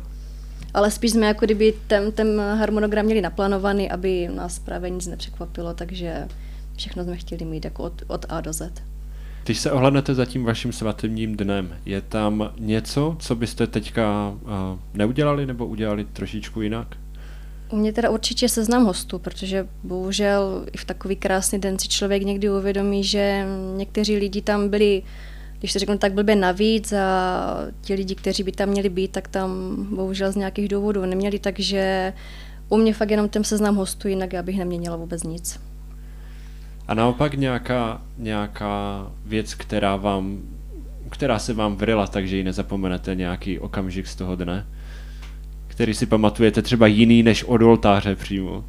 Ale 0.74 0.91
spíš 0.91 1.12
jsme 1.12 1.25
jako 1.25 1.46
kdyby 1.46 1.74
ten, 1.88 2.12
ten 2.12 2.41
harmonogram 2.41 3.06
měli 3.06 3.22
naplánovaný, 3.22 3.91
aby 3.91 4.29
nás 4.36 4.60
právě 4.60 4.89
nic 4.89 5.08
nepřekvapilo, 5.08 5.74
takže 5.74 6.27
všechno 6.79 7.03
jsme 7.03 7.17
chtěli 7.17 7.45
mít 7.45 7.65
jako 7.65 7.83
od, 7.83 8.03
od 8.07 8.25
A 8.29 8.41
do 8.41 8.53
Z. 8.53 8.74
Když 9.43 9.59
se 9.59 9.71
ohlednete 9.71 10.15
za 10.15 10.25
tím 10.25 10.43
vaším 10.43 10.71
svatebním 10.71 11.38
dnem, 11.38 11.75
je 11.86 12.01
tam 12.01 12.53
něco, 12.59 13.15
co 13.19 13.36
byste 13.36 13.67
teďka 13.67 14.33
uh, 14.41 14.50
neudělali 14.93 15.45
nebo 15.45 15.67
udělali 15.67 16.05
trošičku 16.05 16.62
jinak? 16.62 16.88
U 17.71 17.75
mě 17.75 17.93
teda 17.93 18.09
určitě 18.09 18.50
seznam 18.50 18.86
hostů, 18.86 19.19
protože 19.19 19.67
bohužel 19.83 20.65
i 20.74 20.77
v 20.77 20.86
takový 20.86 21.15
krásný 21.15 21.59
den 21.59 21.79
si 21.79 21.88
člověk 21.88 22.24
někdy 22.24 22.50
uvědomí, 22.50 23.03
že 23.03 23.45
někteří 23.77 24.17
lidi 24.17 24.41
tam 24.41 24.69
byli, 24.69 25.03
když 25.59 25.71
se 25.71 25.79
řeknu 25.79 25.98
tak 25.98 26.13
blbě 26.13 26.36
navíc 26.36 26.93
a 26.93 27.55
ti 27.81 27.93
lidi, 27.93 28.15
kteří 28.15 28.43
by 28.43 28.51
tam 28.51 28.69
měli 28.69 28.89
být, 28.89 29.12
tak 29.12 29.27
tam 29.27 29.75
bohužel 29.95 30.31
z 30.31 30.36
nějakých 30.36 30.67
důvodů 30.67 31.05
neměli, 31.05 31.39
takže 31.39 32.13
u 32.69 32.77
mě 32.77 32.93
fakt 32.93 33.12
jenom 33.12 33.29
ten 33.29 33.43
seznam 33.43 33.75
hostů, 33.75 34.07
jinak 34.07 34.33
já 34.33 34.43
bych 34.43 34.57
neměnila 34.57 34.95
vůbec 34.95 35.24
nic. 35.24 35.59
A 36.89 36.93
naopak 36.93 37.34
nějaká, 37.34 38.01
nějaká 38.17 39.08
věc, 39.25 39.53
která 39.53 39.96
vám, 39.96 40.39
která 41.10 41.39
se 41.39 41.53
vám 41.53 41.75
vryla, 41.75 42.08
takže 42.08 42.38
ji 42.38 42.43
nezapomenete 42.43 43.15
nějaký 43.15 43.60
okamžik 43.60 44.08
z 44.08 44.15
toho 44.15 44.36
dne, 44.36 44.65
který 45.67 45.93
si 45.93 46.05
pamatujete 46.05 46.62
třeba 46.62 46.88
jiný 46.88 47.24
než 47.24 47.43
od 47.43 47.62
oltáře 47.62 48.15
přímo. 48.15 48.63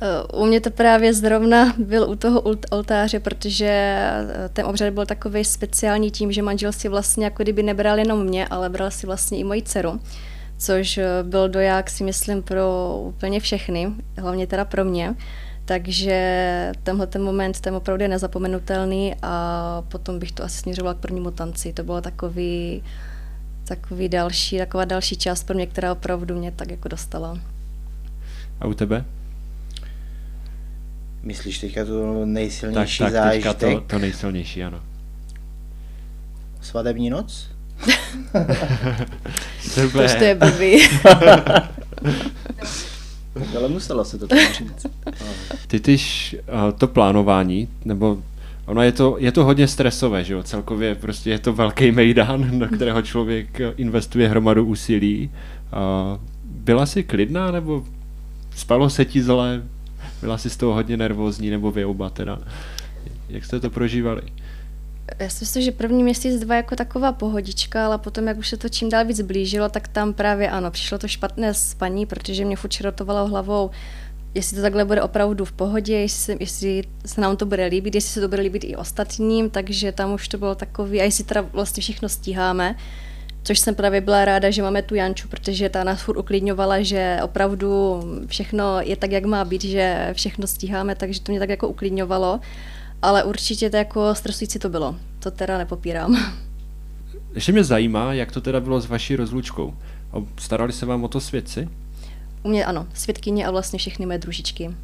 Eh, 0.00 0.36
u 0.36 0.46
mě 0.46 0.60
to 0.60 0.70
právě 0.70 1.14
zrovna 1.14 1.74
byl 1.78 2.10
u 2.10 2.14
toho 2.14 2.42
oltáře, 2.70 3.20
protože 3.20 3.68
eh, 3.68 4.48
ten 4.52 4.66
obřad 4.66 4.94
byl 4.94 5.06
takový 5.06 5.44
speciální 5.44 6.10
tím, 6.10 6.32
že 6.32 6.42
manžel 6.42 6.72
si 6.72 6.88
vlastně 6.88 7.24
jako 7.24 7.42
kdyby 7.42 7.62
nebral 7.62 7.98
jenom 7.98 8.24
mě, 8.24 8.48
ale 8.48 8.70
bral 8.70 8.90
si 8.90 9.06
vlastně 9.06 9.38
i 9.38 9.44
moji 9.44 9.62
dceru, 9.62 10.00
což 10.58 10.98
eh, 10.98 11.06
byl 11.22 11.48
doják 11.48 11.90
si 11.90 12.04
myslím 12.04 12.42
pro 12.42 12.96
úplně 13.02 13.40
všechny, 13.40 13.92
hlavně 14.18 14.46
teda 14.46 14.64
pro 14.64 14.84
mě. 14.84 15.14
Takže 15.64 16.72
tenhle 16.82 17.06
ten 17.06 17.22
moment 17.22 17.60
ten 17.60 17.74
opravdu 17.74 18.02
je 18.02 18.08
nezapomenutelný 18.08 19.14
a 19.22 19.82
potom 19.88 20.18
bych 20.18 20.32
to 20.32 20.44
asi 20.44 20.58
směřovala 20.58 20.94
k 20.94 20.98
prvnímu 20.98 21.30
tanci. 21.30 21.72
To 21.72 21.84
bylo 21.84 22.00
takový, 22.00 22.82
takový 23.64 24.08
další, 24.08 24.58
taková 24.58 24.84
další 24.84 25.16
část 25.16 25.44
pro 25.44 25.54
mě, 25.54 25.66
která 25.66 25.92
opravdu 25.92 26.38
mě 26.38 26.52
tak 26.52 26.70
jako 26.70 26.88
dostala. 26.88 27.38
A 28.60 28.66
u 28.66 28.74
tebe? 28.74 29.04
Myslíš 31.22 31.58
teďka 31.58 31.84
tu 31.84 32.24
nejsilnější 32.24 32.98
tak, 32.98 33.12
tak, 33.12 33.24
zážitek? 33.24 33.58
to, 33.58 33.80
to 33.80 33.98
nejsilnější, 33.98 34.64
ano. 34.64 34.80
Svatební 36.60 37.10
noc? 37.10 37.48
to 39.74 39.80
je 40.24 40.34
blbý. 40.34 40.82
Ale 43.56 43.68
muselo 43.68 44.04
se 44.04 44.18
to 44.18 44.26
tam 44.26 44.38
říct. 44.38 44.86
Ty 45.66 45.80
tyž 45.80 46.36
uh, 46.40 46.78
to 46.78 46.88
plánování, 46.88 47.68
nebo 47.84 48.22
ono 48.66 48.82
je 48.82 48.92
to, 48.92 49.16
je 49.18 49.32
to 49.32 49.44
hodně 49.44 49.68
stresové, 49.68 50.24
že 50.24 50.34
jo? 50.34 50.42
Celkově 50.42 50.94
prostě 50.94 51.30
je 51.30 51.38
to 51.38 51.52
velký 51.52 51.92
mejdán, 51.92 52.58
do 52.58 52.68
kterého 52.68 53.02
člověk 53.02 53.60
investuje 53.76 54.28
hromadu 54.28 54.64
úsilí. 54.64 55.30
Uh, 55.72 56.20
byla 56.44 56.86
jsi 56.86 57.02
klidná, 57.02 57.50
nebo 57.50 57.84
spalo 58.56 58.90
se 58.90 59.04
ti 59.04 59.22
zle? 59.22 59.62
Byla 60.20 60.38
jsi 60.38 60.50
z 60.50 60.56
toho 60.56 60.74
hodně 60.74 60.96
nervózní, 60.96 61.50
nebo 61.50 61.70
vy 61.70 61.84
oba 61.84 62.10
teda? 62.10 62.38
Jak 63.28 63.44
jste 63.44 63.60
to 63.60 63.70
prožívali? 63.70 64.22
Já 65.18 65.28
si 65.28 65.36
myslím, 65.40 65.62
že 65.62 65.72
první 65.72 66.02
měsíc, 66.02 66.40
dva 66.40 66.54
jako 66.54 66.76
taková 66.76 67.12
pohodička, 67.12 67.86
ale 67.86 67.98
potom, 67.98 68.26
jak 68.26 68.38
už 68.38 68.48
se 68.48 68.56
to 68.56 68.68
čím 68.68 68.88
dál 68.88 69.04
víc 69.04 69.20
blížilo, 69.20 69.68
tak 69.68 69.88
tam 69.88 70.12
právě 70.12 70.50
ano, 70.50 70.70
přišlo 70.70 70.98
to 70.98 71.08
špatné 71.08 71.54
spaní, 71.54 72.06
protože 72.06 72.44
mě 72.44 72.56
furt 72.56 72.80
rotovalo 72.80 73.28
hlavou, 73.28 73.70
jestli 74.34 74.56
to 74.56 74.62
takhle 74.62 74.84
bude 74.84 75.02
opravdu 75.02 75.44
v 75.44 75.52
pohodě, 75.52 75.94
jestli, 75.94 76.36
jestli 76.40 76.82
se 77.06 77.20
nám 77.20 77.36
to 77.36 77.46
bude 77.46 77.66
líbit, 77.66 77.94
jestli 77.94 78.10
se 78.10 78.20
to 78.20 78.28
bude 78.28 78.42
líbit 78.42 78.64
i 78.64 78.76
ostatním, 78.76 79.50
takže 79.50 79.92
tam 79.92 80.12
už 80.12 80.28
to 80.28 80.38
bylo 80.38 80.54
takový, 80.54 81.00
a 81.00 81.04
jestli 81.04 81.24
teda 81.24 81.40
vlastně 81.40 81.80
všechno 81.80 82.08
stíháme, 82.08 82.76
což 83.42 83.58
jsem 83.58 83.74
právě 83.74 84.00
byla 84.00 84.24
ráda, 84.24 84.50
že 84.50 84.62
máme 84.62 84.82
tu 84.82 84.94
Janču, 84.94 85.28
protože 85.28 85.68
ta 85.68 85.84
nás 85.84 86.02
furt 86.02 86.18
uklidňovala, 86.18 86.82
že 86.82 87.18
opravdu 87.22 88.00
všechno 88.26 88.80
je 88.80 88.96
tak, 88.96 89.10
jak 89.10 89.24
má 89.24 89.44
být, 89.44 89.64
že 89.64 90.10
všechno 90.12 90.46
stíháme, 90.46 90.94
takže 90.94 91.20
to 91.20 91.32
mě 91.32 91.38
tak 91.38 91.48
jako 91.48 91.68
uklidňovalo 91.68 92.40
ale 93.02 93.24
určitě 93.24 93.70
to 93.70 93.76
jako 93.76 94.14
stresující 94.14 94.58
to 94.58 94.68
bylo. 94.68 94.96
To 95.18 95.30
teda 95.30 95.58
nepopírám. 95.58 96.34
Ještě 97.34 97.52
mě 97.52 97.64
zajímá, 97.64 98.12
jak 98.12 98.32
to 98.32 98.40
teda 98.40 98.60
bylo 98.60 98.80
s 98.80 98.86
vaší 98.86 99.16
rozlučkou. 99.16 99.74
Starali 100.38 100.72
se 100.72 100.86
vám 100.86 101.04
o 101.04 101.08
to 101.08 101.20
svědci? 101.20 101.68
U 102.42 102.48
mě 102.48 102.64
ano, 102.64 102.86
svědkyně 102.94 103.46
a 103.46 103.50
vlastně 103.50 103.78
všechny 103.78 104.06
mé 104.06 104.18
družičky. 104.18 104.74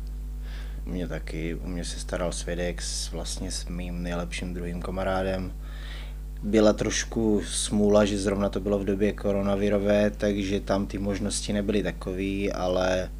U 0.86 0.90
mě 0.90 1.08
taky, 1.08 1.54
u 1.54 1.68
mě 1.68 1.84
se 1.84 2.00
staral 2.00 2.32
svědek 2.32 2.82
s, 2.82 3.12
vlastně 3.12 3.50
s 3.50 3.66
mým 3.66 4.02
nejlepším 4.02 4.54
druhým 4.54 4.82
kamarádem. 4.82 5.52
Byla 6.42 6.72
trošku 6.72 7.42
smůla, 7.46 8.04
že 8.04 8.18
zrovna 8.18 8.48
to 8.48 8.60
bylo 8.60 8.78
v 8.78 8.84
době 8.84 9.12
koronavirové, 9.12 10.10
takže 10.10 10.60
tam 10.60 10.86
ty 10.86 10.98
možnosti 10.98 11.52
nebyly 11.52 11.82
takové, 11.82 12.52
ale 12.54 13.10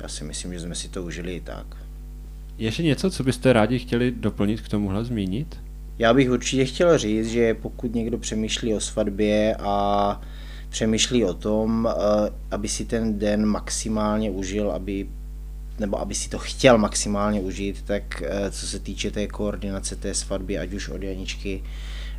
já 0.00 0.08
si 0.08 0.24
myslím, 0.24 0.52
že 0.52 0.60
jsme 0.60 0.74
si 0.74 0.88
to 0.88 1.02
užili 1.02 1.34
i 1.34 1.40
tak. 1.40 1.85
Ještě 2.58 2.82
něco, 2.82 3.10
co 3.10 3.24
byste 3.24 3.52
rádi 3.52 3.78
chtěli 3.78 4.10
doplnit 4.10 4.60
k 4.60 4.68
tomuhle 4.68 5.04
zmínit? 5.04 5.60
Já 5.98 6.14
bych 6.14 6.30
určitě 6.30 6.64
chtěl 6.64 6.98
říct, 6.98 7.28
že 7.28 7.54
pokud 7.54 7.94
někdo 7.94 8.18
přemýšlí 8.18 8.74
o 8.74 8.80
svatbě 8.80 9.56
a 9.56 10.20
přemýšlí 10.68 11.24
o 11.24 11.34
tom, 11.34 11.88
eh, 11.90 12.30
aby 12.50 12.68
si 12.68 12.84
ten 12.84 13.18
den 13.18 13.46
maximálně 13.46 14.30
užil, 14.30 14.70
aby 14.70 15.06
nebo 15.78 16.00
aby 16.00 16.14
si 16.14 16.28
to 16.28 16.38
chtěl 16.38 16.78
maximálně 16.78 17.40
užít, 17.40 17.82
tak 17.82 18.22
eh, 18.22 18.50
co 18.50 18.66
se 18.66 18.78
týče 18.78 19.10
té 19.10 19.26
koordinace 19.26 19.96
té 19.96 20.14
svatby, 20.14 20.58
ať 20.58 20.72
už 20.72 20.88
od 20.88 21.02
Janičky 21.02 21.62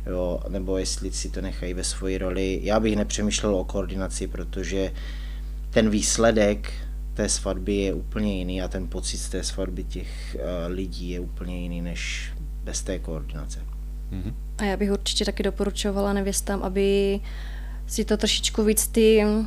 jo, 0.06 0.40
nebo 0.48 0.78
jestli 0.78 1.12
si 1.12 1.30
to 1.30 1.40
nechají 1.40 1.74
ve 1.74 1.84
svoji 1.84 2.18
roli. 2.18 2.60
Já 2.62 2.80
bych 2.80 2.96
nepřemýšlel 2.96 3.54
o 3.54 3.64
koordinaci, 3.64 4.26
protože 4.26 4.92
ten 5.70 5.90
výsledek 5.90 6.72
té 7.18 7.28
svatby 7.28 7.74
je 7.74 7.94
úplně 7.94 8.38
jiný 8.38 8.62
a 8.62 8.68
ten 8.68 8.88
pocit 8.88 9.18
z 9.18 9.28
té 9.28 9.42
svatby 9.42 9.84
těch 9.84 10.36
uh, 10.36 10.42
lidí 10.72 11.10
je 11.10 11.20
úplně 11.20 11.60
jiný 11.60 11.82
než 11.82 12.32
bez 12.64 12.82
té 12.82 12.98
koordinace. 12.98 13.58
Mm-hmm. 14.12 14.34
A 14.58 14.64
já 14.64 14.76
bych 14.76 14.90
určitě 14.90 15.24
taky 15.24 15.42
doporučovala 15.42 16.12
nevěstám, 16.12 16.62
aby 16.62 17.20
si 17.86 18.04
to 18.04 18.16
trošičku 18.16 18.64
víc 18.64 18.88
ty 18.88 19.24
uh, 19.24 19.46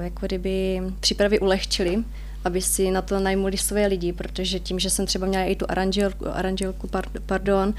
jako 0.00 0.26
kdyby 0.26 0.82
přípravy 1.00 1.40
ulehčili, 1.40 2.04
aby 2.44 2.62
si 2.62 2.90
na 2.90 3.02
to 3.02 3.20
najmuli 3.20 3.58
své 3.58 3.86
lidi, 3.86 4.12
protože 4.12 4.60
tím, 4.60 4.78
že 4.78 4.90
jsem 4.90 5.06
třeba 5.06 5.26
měla 5.26 5.44
i 5.44 5.56
tu 5.56 5.66
aranželku, 5.68 6.28
aranželku 6.28 6.88
pardon, 7.26 7.74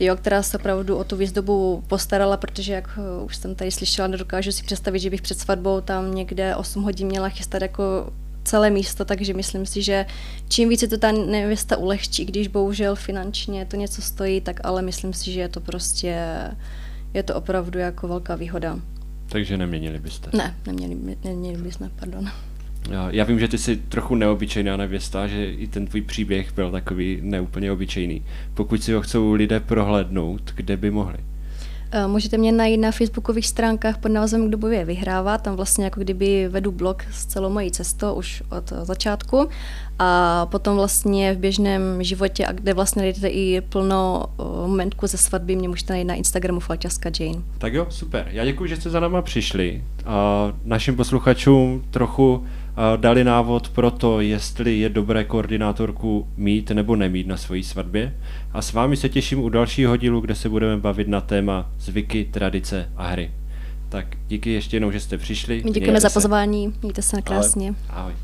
jo, 0.00 0.16
která 0.16 0.42
se 0.42 0.58
opravdu 0.58 0.96
o 0.96 1.04
tu 1.04 1.16
výzdobu 1.16 1.84
postarala, 1.86 2.36
protože 2.36 2.72
jak 2.72 2.98
eh, 2.98 3.24
už 3.24 3.36
jsem 3.36 3.54
tady 3.54 3.70
slyšela, 3.70 4.08
nedokážu 4.08 4.52
si 4.52 4.64
představit, 4.64 4.98
že 4.98 5.10
bych 5.10 5.22
před 5.22 5.38
svatbou 5.38 5.80
tam 5.80 6.14
někde 6.14 6.56
8 6.56 6.82
hodin 6.82 7.06
měla 7.06 7.28
chystat 7.28 7.62
jako 7.62 8.12
celé 8.44 8.70
místo, 8.70 9.04
takže 9.04 9.34
myslím 9.34 9.66
si, 9.66 9.82
že 9.82 10.06
čím 10.48 10.68
více 10.68 10.88
to 10.88 10.98
ta 10.98 11.12
nevěsta 11.12 11.76
ulehčí, 11.76 12.24
když 12.24 12.48
bohužel 12.48 12.96
finančně 12.96 13.64
to 13.66 13.76
něco 13.76 14.02
stojí, 14.02 14.40
tak 14.40 14.60
ale 14.64 14.82
myslím 14.82 15.12
si, 15.12 15.32
že 15.32 15.40
je 15.40 15.48
to 15.48 15.60
prostě, 15.60 16.16
je 17.14 17.22
to 17.22 17.34
opravdu 17.34 17.78
jako 17.78 18.08
velká 18.08 18.34
výhoda. 18.34 18.78
Takže 19.28 19.56
neměnili 19.56 19.98
byste? 19.98 20.30
Ne, 20.36 20.54
neměli, 20.66 20.96
neměli 21.24 21.62
bychom, 21.62 21.90
pardon. 21.96 22.30
Já 23.10 23.24
vím, 23.24 23.40
že 23.40 23.48
ty 23.48 23.58
jsi 23.58 23.76
trochu 23.76 24.14
neobyčejná 24.14 24.76
nevěsta, 24.76 25.26
že 25.26 25.46
i 25.46 25.66
ten 25.66 25.86
tvůj 25.86 26.02
příběh 26.02 26.54
byl 26.54 26.70
takový 26.70 27.18
neúplně 27.22 27.72
obyčejný. 27.72 28.22
Pokud 28.54 28.82
si 28.82 28.92
ho 28.92 29.00
chcou 29.00 29.32
lidé 29.32 29.60
prohlédnout, 29.60 30.52
kde 30.56 30.76
by 30.76 30.90
mohli? 30.90 31.18
Eh, 31.96 32.06
můžete 32.06 32.38
mě 32.38 32.52
najít 32.52 32.80
na 32.80 32.90
facebookových 32.90 33.46
stránkách 33.46 33.98
pod 33.98 34.08
názvem 34.08 34.48
Kdo 34.48 34.58
bude 34.58 34.84
vyhrává. 34.84 35.38
Tam 35.38 35.56
vlastně 35.56 35.84
jako 35.84 36.00
kdyby 36.00 36.48
vedu 36.48 36.72
blog 36.72 37.02
s 37.12 37.26
celou 37.26 37.50
mojí 37.50 37.70
cestou 37.70 38.14
už 38.14 38.42
od 38.50 38.72
začátku. 38.82 39.48
A 39.98 40.46
potom 40.46 40.76
vlastně 40.76 41.34
v 41.34 41.38
běžném 41.38 42.02
životě, 42.02 42.46
a 42.46 42.52
kde 42.52 42.74
vlastně 42.74 43.02
najdete 43.02 43.28
i 43.28 43.60
plno 43.60 44.24
eh, 44.26 44.42
momentku 44.42 45.06
ze 45.06 45.16
svatby, 45.16 45.56
mě 45.56 45.68
můžete 45.68 45.92
najít 45.92 46.06
na 46.06 46.14
Instagramu 46.14 46.60
Falťaska 46.60 47.10
Jane. 47.20 47.42
Tak 47.58 47.72
jo, 47.72 47.86
super. 47.90 48.28
Já 48.30 48.44
děkuji, 48.44 48.66
že 48.66 48.76
jste 48.76 48.90
za 48.90 49.00
náma 49.00 49.22
přišli. 49.22 49.84
A 50.06 50.52
našim 50.64 50.96
posluchačům 50.96 51.84
trochu 51.90 52.46
dali 52.96 53.24
návod 53.24 53.68
pro 53.68 53.90
to, 53.90 54.20
jestli 54.20 54.78
je 54.78 54.88
dobré 54.88 55.24
koordinátorku 55.24 56.28
mít 56.36 56.70
nebo 56.70 56.96
nemít 56.96 57.26
na 57.26 57.36
své 57.36 57.62
svatbě. 57.62 58.14
A 58.52 58.62
s 58.62 58.72
vámi 58.72 58.96
se 58.96 59.08
těším 59.08 59.40
u 59.40 59.48
dalšího 59.48 59.96
dílu, 59.96 60.20
kde 60.20 60.34
se 60.34 60.48
budeme 60.48 60.76
bavit 60.76 61.08
na 61.08 61.20
téma 61.20 61.70
zvyky, 61.78 62.24
tradice 62.24 62.90
a 62.96 63.06
hry. 63.06 63.30
Tak 63.88 64.06
díky 64.28 64.50
ještě 64.50 64.76
jednou, 64.76 64.90
že 64.90 65.00
jste 65.00 65.18
přišli. 65.18 65.62
Děkujeme 65.72 66.00
za 66.00 66.10
pozvání, 66.10 66.74
mějte 66.82 67.02
se 67.02 67.22
krásně. 67.22 67.74
Ahoj. 67.88 68.02
Ahoj. 68.02 68.23